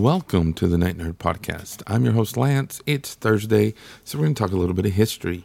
[0.00, 1.82] Welcome to the Night Nerd Podcast.
[1.86, 2.80] I'm your host, Lance.
[2.86, 5.44] It's Thursday, so we're going to talk a little bit of history.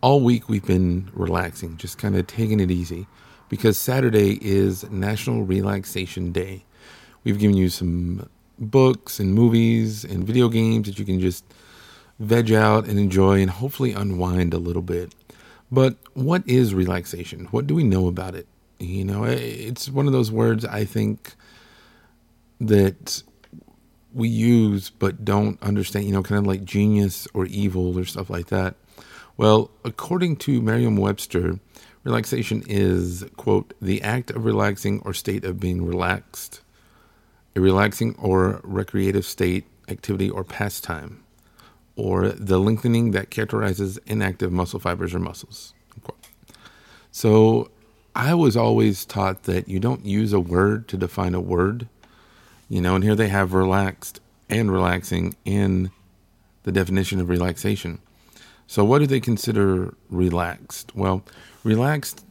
[0.00, 3.06] All week we've been relaxing, just kind of taking it easy,
[3.48, 6.64] because Saturday is National Relaxation Day.
[7.22, 8.28] We've given you some
[8.58, 11.44] books and movies and video games that you can just
[12.18, 15.14] veg out and enjoy and hopefully unwind a little bit.
[15.70, 17.44] But what is relaxation?
[17.52, 18.48] What do we know about it?
[18.80, 21.34] You know, it's one of those words I think
[22.60, 23.22] that
[24.16, 28.30] we use but don't understand, you know, kind of like genius or evil or stuff
[28.30, 28.74] like that.
[29.36, 31.60] Well, according to Merriam Webster,
[32.02, 36.62] relaxation is, quote, the act of relaxing or state of being relaxed,
[37.54, 41.22] a relaxing or recreative state, activity, or pastime,
[41.94, 45.74] or the lengthening that characterizes inactive muscle fibers or muscles.
[45.94, 46.26] Unquote.
[47.10, 47.70] So
[48.14, 51.88] I was always taught that you don't use a word to define a word
[52.68, 55.90] you know, and here they have relaxed and relaxing in
[56.64, 58.00] the definition of relaxation.
[58.66, 60.94] So, what do they consider relaxed?
[60.94, 61.22] Well,
[61.62, 62.24] relaxed,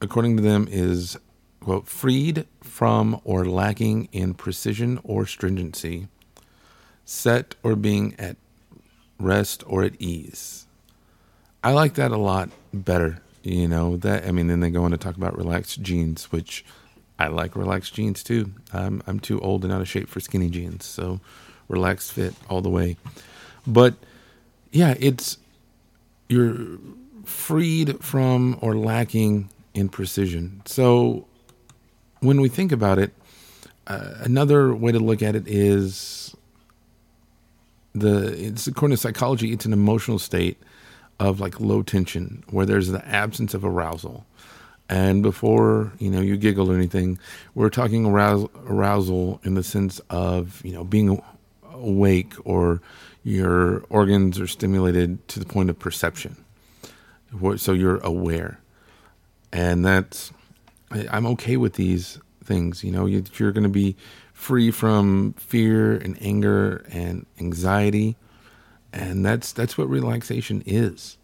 [0.00, 1.16] according to them, is,
[1.60, 6.08] quote, freed from or lacking in precision or stringency,
[7.04, 8.36] set or being at
[9.20, 10.66] rest or at ease.
[11.62, 13.20] I like that a lot better.
[13.42, 16.64] You know, that, I mean, then they go on to talk about relaxed jeans, which
[17.18, 18.52] I like relaxed jeans too.
[18.72, 21.20] I'm I'm too old and out of shape for skinny jeans, so
[21.68, 22.96] relaxed fit all the way.
[23.66, 23.94] But
[24.72, 25.38] yeah, it's
[26.28, 26.78] you're
[27.24, 30.62] freed from or lacking in precision.
[30.66, 31.26] So
[32.20, 33.12] when we think about it,
[33.86, 36.34] uh, another way to look at it is
[37.94, 40.60] the it's according to psychology, it's an emotional state
[41.20, 44.26] of like low tension where there's the absence of arousal.
[44.88, 47.18] And before you know you giggle or anything,
[47.54, 51.22] we're talking arousal, in the sense of you know being
[51.72, 52.82] awake or
[53.22, 56.36] your organs are stimulated to the point of perception.
[57.56, 58.60] So you're aware,
[59.52, 60.32] and that's
[61.10, 62.84] I'm okay with these things.
[62.84, 63.96] You know, you're going to be
[64.32, 68.16] free from fear and anger and anxiety,
[68.92, 71.16] and that's that's what relaxation is.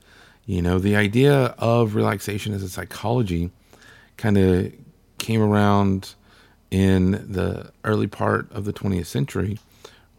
[0.51, 3.53] You know, the idea of relaxation as a psychology
[4.17, 4.73] kind of
[5.19, 6.17] came around
[6.73, 9.61] in the early part of the 20th century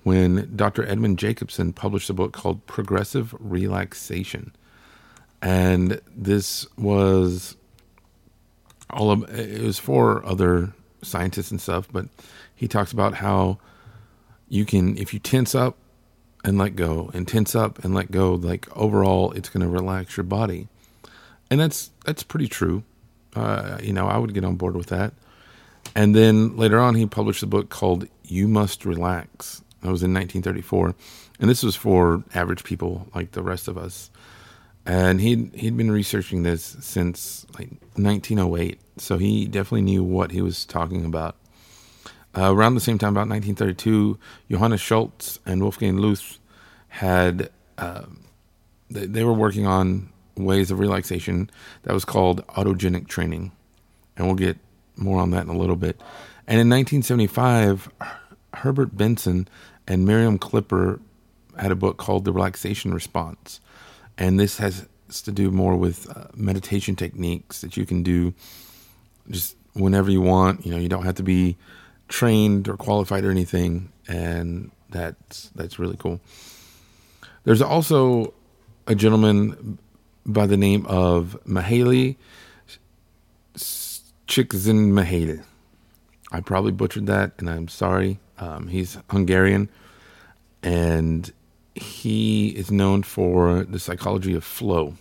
[0.04, 0.88] when Dr.
[0.88, 4.56] Edmund Jacobson published a book called Progressive Relaxation.
[5.42, 7.58] And this was
[8.90, 10.72] all of it was for other
[11.02, 12.06] scientists and stuff, but
[12.56, 13.58] he talks about how
[14.48, 15.76] you can if you tense up
[16.44, 20.18] and let go and tense up and let go like overall it's going to relax
[20.18, 20.68] your body.
[21.50, 22.84] And that's that's pretty true.
[23.34, 25.14] Uh, you know i would get on board with that.
[25.96, 29.62] And then later on he published a book called you must relax.
[29.82, 30.96] That was in 1934
[31.40, 34.10] and this was for average people like the rest of us.
[34.86, 40.42] And he'd he'd been researching this since like 1908 so he definitely knew what he
[40.42, 41.36] was talking about
[42.38, 44.18] uh, around the same time, about 1932,
[44.50, 46.40] Johannes Schultz and Wolfgang Luth
[46.88, 48.04] had uh,
[48.90, 51.50] they, they, were working on ways of relaxation
[51.84, 53.52] that was called autogenic training,
[54.16, 54.58] and we'll get
[54.96, 56.00] more on that in a little bit.
[56.48, 57.90] And in 1975,
[58.54, 59.48] Herbert Benson
[59.88, 61.00] and Miriam Klipper
[61.58, 63.60] had a book called The Relaxation Response,
[64.18, 64.88] and this has
[65.24, 68.34] to do more with uh, meditation techniques that you can do
[69.30, 70.66] just whenever you want.
[70.66, 71.58] You know, you don't have to be
[72.12, 76.20] trained or qualified or anything, and that's that's really cool.
[77.46, 78.34] There's also
[78.86, 79.80] a gentleman
[80.26, 82.18] by the name of Mihaly
[83.56, 85.44] Csikszentmihalyi.
[86.32, 88.20] I probably butchered that, and I'm sorry.
[88.38, 89.70] Um, he's Hungarian,
[90.62, 91.32] and
[91.74, 94.96] he is known for the psychology of flow.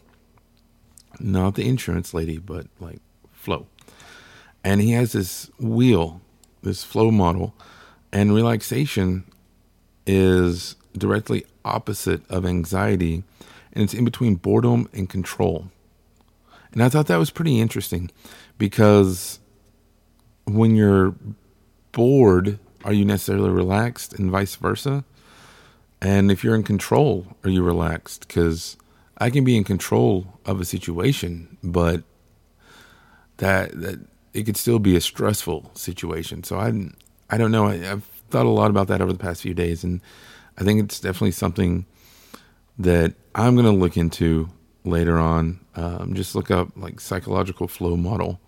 [1.19, 3.01] Not the insurance lady, but like
[3.33, 3.67] flow.
[4.65, 6.21] And he has this wheel
[6.62, 7.55] this flow model,
[8.12, 9.25] and relaxation
[10.07, 13.23] is directly opposite of anxiety,
[13.73, 15.71] and it's in between boredom and control.
[16.73, 18.11] And I thought that was pretty interesting
[18.59, 19.41] because
[20.45, 21.15] when you're
[21.93, 25.05] bored are you necessarily relaxed, and vice versa?
[26.01, 28.27] And if you're in control, are you relaxed?
[28.27, 28.77] Because
[29.19, 32.03] I can be in control of a situation, but
[33.37, 34.01] that that
[34.32, 36.44] it could still be a stressful situation.
[36.44, 36.73] So I
[37.29, 37.67] I don't know.
[37.67, 40.00] I, have thought a lot about that over the past few days, and
[40.59, 41.87] I think it's definitely something
[42.79, 44.49] that I'm going to look into
[44.85, 45.61] later on.
[45.77, 48.41] Um, just look up like psychological flow model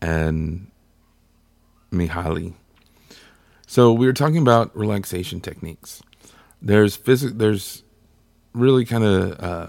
[0.00, 0.70] and
[1.90, 2.54] Mihaly.
[3.66, 6.02] So we were talking about relaxation techniques.
[6.60, 7.82] There's phys- There's
[8.52, 9.66] really kind of uh,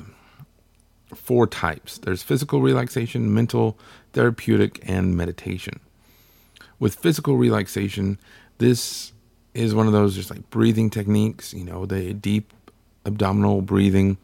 [1.16, 1.98] four types.
[1.98, 3.80] There's physical relaxation, mental,
[4.16, 5.80] therapeutic, and meditation.
[6.80, 8.18] With physical relaxation,
[8.58, 9.14] this
[9.54, 11.54] is one of those just like breathing techniques.
[11.54, 12.52] You know, the deep
[13.06, 14.18] abdominal breathing.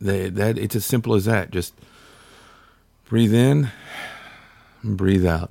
[0.00, 1.50] That it's as simple as that.
[1.50, 1.72] Just
[3.08, 3.70] breathe in,
[4.82, 5.50] breathe out.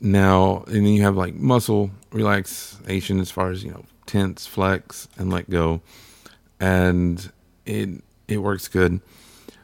[0.00, 5.08] Now, and then you have like muscle relaxation as far as, you know, tense, flex,
[5.16, 5.80] and let go.
[6.60, 7.32] And
[7.64, 9.00] it it works good.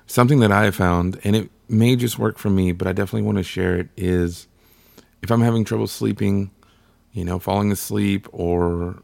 [0.07, 3.23] Something that I have found, and it may just work for me, but I definitely
[3.23, 4.47] want to share it, is
[5.23, 6.51] if I'm having trouble sleeping,
[7.13, 9.03] you know, falling asleep or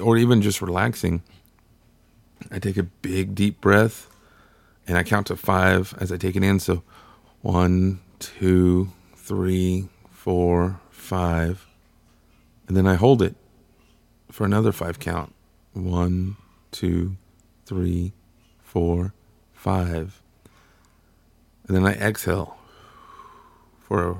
[0.00, 1.22] or even just relaxing,
[2.50, 4.08] I take a big deep breath
[4.86, 6.60] and I count to five as I take it in.
[6.60, 6.82] So
[7.40, 11.66] one, two, three, four, five.
[12.68, 13.34] And then I hold it
[14.30, 15.34] for another five count.
[15.72, 16.36] One,
[16.70, 17.16] two,
[17.66, 18.12] three,
[18.62, 19.14] four,
[19.52, 20.21] five.
[21.72, 22.58] And then I exhale
[23.80, 24.18] for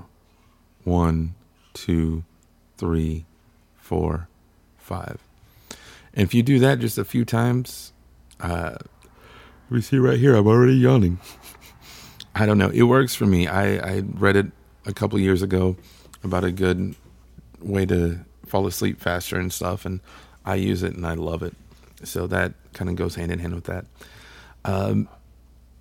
[0.84, 1.34] one,
[1.74, 2.24] two,
[2.78, 3.26] three,
[3.76, 4.26] four,
[4.78, 5.18] five.
[6.14, 7.92] And if you do that just a few times,
[8.40, 8.76] uh,
[9.68, 11.20] we see right here, I'm already yawning.
[12.34, 12.70] I don't know.
[12.70, 13.46] It works for me.
[13.46, 14.46] I, I read it
[14.86, 15.76] a couple years ago
[16.24, 16.94] about a good
[17.60, 20.00] way to fall asleep faster and stuff, and
[20.46, 21.54] I use it and I love it.
[22.02, 23.84] So that kind of goes hand in hand with that.
[24.64, 25.06] Um,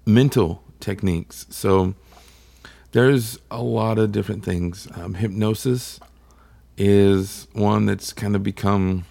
[0.05, 1.45] mental techniques.
[1.49, 1.93] So
[2.91, 4.87] there's a lot of different things.
[4.95, 5.99] Um, hypnosis
[6.77, 9.05] is one that's kind of become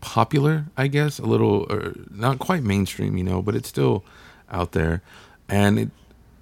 [0.00, 1.66] popular, I guess, a little,
[2.10, 4.04] not quite mainstream, you know, but it's still
[4.50, 5.02] out there.
[5.48, 5.90] And it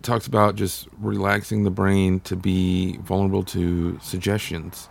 [0.03, 4.89] talks about just relaxing the brain to be vulnerable to suggestions.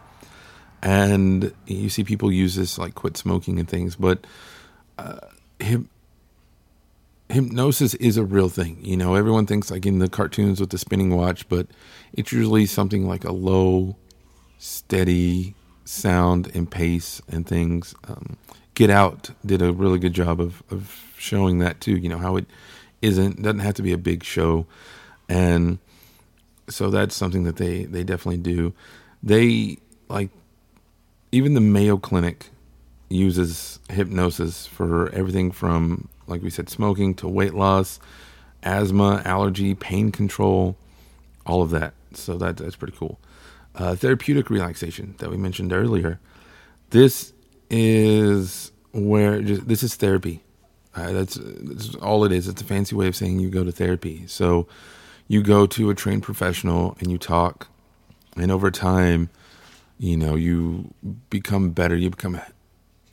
[0.81, 4.25] And you see people use this like quit smoking and things, but
[4.97, 5.19] uh,
[5.59, 5.81] hip,
[7.31, 8.77] hypnosis is a real thing.
[8.81, 11.67] You know, everyone thinks like in the cartoons with the spinning watch, but
[12.13, 13.95] it's usually something like a low,
[14.57, 15.55] steady
[15.85, 17.95] sound and pace and things.
[18.07, 18.37] Um,
[18.73, 21.97] Get Out did a really good job of, of showing that too.
[21.97, 22.45] You know how it
[23.01, 24.65] isn't doesn't have to be a big show,
[25.27, 25.79] and
[26.69, 28.73] so that's something that they they definitely do.
[29.21, 30.29] They like
[31.31, 32.49] even the Mayo Clinic
[33.09, 37.99] uses hypnosis for everything from like we said smoking to weight loss,
[38.63, 40.75] asthma, allergy, pain control,
[41.45, 41.93] all of that.
[42.13, 43.19] So that that's pretty cool.
[43.75, 46.19] Uh, therapeutic relaxation that we mentioned earlier.
[46.89, 47.33] This
[47.69, 50.43] is where just, this is therapy.
[50.93, 52.49] Uh, that's, that's all it is.
[52.49, 54.27] It's a fancy way of saying you go to therapy.
[54.27, 54.67] So
[55.29, 57.69] you go to a trained professional and you talk,
[58.35, 59.29] and over time,
[59.97, 60.93] you know, you
[61.29, 61.95] become better.
[61.95, 62.41] You become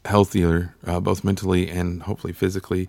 [0.09, 2.89] healthier, uh, both mentally and hopefully physically,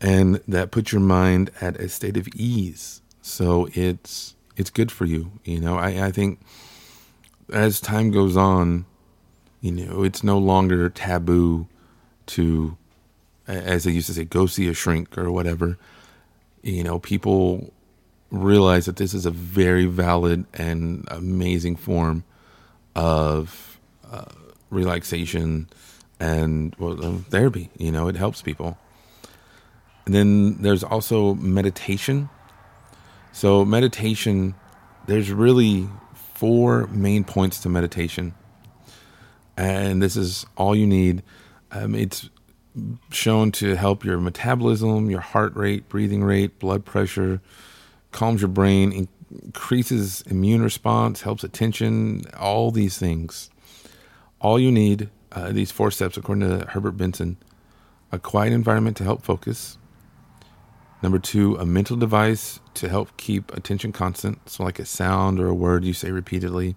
[0.00, 3.00] and that puts your mind at a state of ease.
[3.22, 5.30] So it's it's good for you.
[5.44, 6.40] You know, I, I think
[7.52, 8.84] as time goes on,
[9.60, 11.68] you know, it's no longer taboo
[12.26, 12.76] to,
[13.46, 15.78] as they used to say, go see a shrink or whatever.
[16.62, 17.72] You know, people
[18.30, 22.24] realize that this is a very valid and amazing form
[22.94, 23.78] of
[24.10, 24.24] uh,
[24.70, 25.68] relaxation
[26.20, 27.70] and well, um, therapy.
[27.76, 28.78] You know, it helps people.
[30.06, 32.28] And then there's also meditation.
[33.32, 34.54] So, meditation,
[35.06, 35.88] there's really
[36.34, 38.34] four main points to meditation
[39.58, 41.22] and this is all you need.
[41.72, 42.30] Um, it's
[43.10, 47.42] shown to help your metabolism, your heart rate, breathing rate, blood pressure,
[48.12, 53.50] calms your brain, increases immune response, helps attention, all these things.
[54.40, 57.38] All you need, uh, these four steps, according to Herbert Benson
[58.12, 59.78] a quiet environment to help focus.
[61.02, 64.48] Number two, a mental device to help keep attention constant.
[64.50, 66.76] So, like a sound or a word you say repeatedly.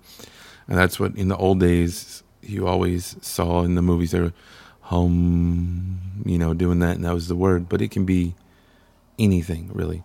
[0.67, 4.33] And that's what in the old days you always saw in the movies there
[4.81, 8.35] home you know doing that and that was the word but it can be
[9.19, 10.03] anything really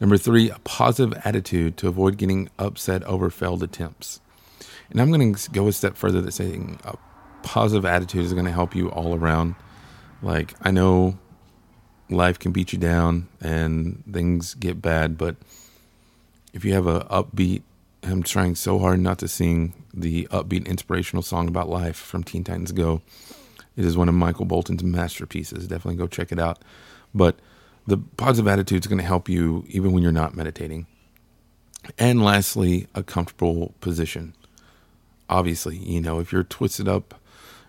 [0.00, 4.20] number three a positive attitude to avoid getting upset over failed attempts
[4.90, 6.96] And I'm going to go a step further that saying a
[7.46, 9.54] positive attitude is going to help you all around.
[10.20, 11.16] Like, I know
[12.10, 15.36] life can beat you down and things get bad, but
[16.52, 17.62] if you have a upbeat,
[18.02, 22.42] I'm trying so hard not to sing the upbeat inspirational song about life from Teen
[22.42, 23.00] Titans Go.
[23.76, 25.68] It is one of Michael Bolton's masterpieces.
[25.68, 26.58] Definitely go check it out.
[27.14, 27.38] But
[27.86, 30.86] the positive attitude is going to help you even when you're not meditating.
[31.96, 34.34] And lastly, a comfortable position.
[35.28, 37.14] Obviously, you know, if you're twisted up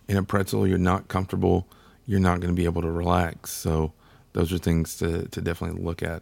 [0.07, 1.67] in a pretzel, you're not comfortable,
[2.05, 3.51] you're not going to be able to relax.
[3.51, 3.93] So,
[4.33, 6.21] those are things to, to definitely look at.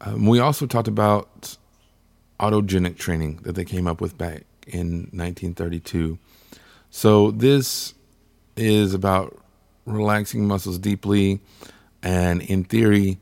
[0.00, 1.56] Um, we also talked about
[2.40, 6.18] autogenic training that they came up with back in 1932.
[6.90, 7.94] So, this
[8.56, 9.38] is about
[9.86, 11.40] relaxing muscles deeply,
[12.02, 13.18] and in theory,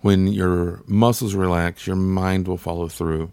[0.00, 3.32] when your muscles relax, your mind will follow through.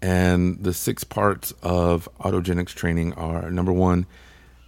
[0.00, 4.06] And the six parts of autogenics training are number one,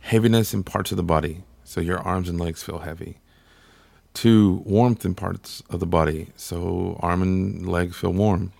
[0.06, 1.42] heaviness in parts of the body.
[1.64, 3.18] So your arms and legs feel heavy.
[4.14, 6.28] Two, warmth in parts of the body.
[6.36, 8.52] So arm and legs feel warm.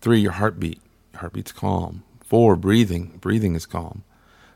[0.00, 0.80] Three, your heartbeat.
[1.12, 2.02] your heartbeat's calm.
[2.24, 3.18] Four, breathing.
[3.20, 4.04] Breathing is calm.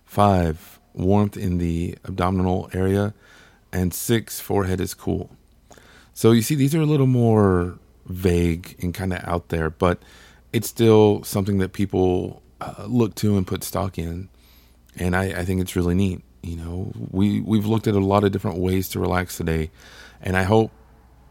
[0.06, 3.12] Five, warmth in the abdominal area.
[3.70, 5.30] And six, forehead is cool.
[6.14, 10.00] So you see, these are a little more vague and kind of out there, but
[10.54, 14.30] it's still something that people uh, look to and put stock in.
[14.96, 16.22] And I, I think it's really neat.
[16.42, 19.70] You know, we, we've looked at a lot of different ways to relax today,
[20.20, 20.70] and I hope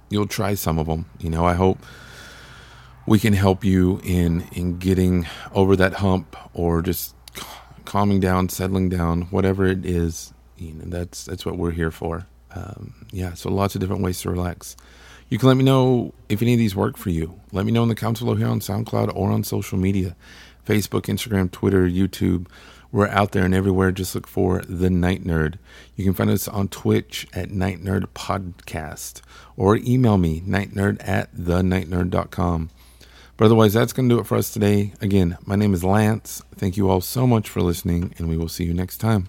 [0.09, 1.05] you'll try some of them.
[1.19, 1.79] You know, I hope
[3.05, 7.15] we can help you in in getting over that hump or just
[7.85, 10.33] calming down, settling down, whatever it is.
[10.57, 14.21] You know, that's that's what we're here for um, yeah, so lots of different ways
[14.21, 14.75] to relax.
[15.29, 17.39] You can let me know if any of these work for you.
[17.51, 20.15] Let me know in the comments below here on SoundCloud or on social media
[20.67, 22.47] Facebook, Instagram, Twitter, YouTube.
[22.93, 23.91] We're out there and everywhere.
[23.91, 25.55] Just look for The Night Nerd.
[25.95, 29.21] You can find us on Twitch at Night Nerd Podcast
[29.57, 32.69] or email me, nightnerd at thenightnerd.com.
[33.35, 34.93] But otherwise, that's going to do it for us today.
[35.01, 36.43] Again, my name is Lance.
[36.55, 39.27] Thank you all so much for listening, and we will see you next time.